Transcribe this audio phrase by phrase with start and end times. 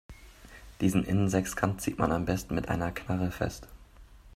[0.79, 3.67] Diesen Innensechskant zieht man am besten mit einer Knarre fest.